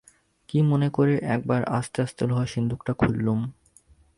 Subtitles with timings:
[0.49, 3.39] কী মনে করে একবার আস্তে আস্তে লোহার সিন্দুকটা খুললুম।